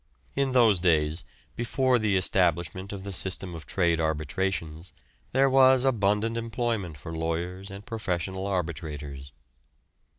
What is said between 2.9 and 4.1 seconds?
of the system of trade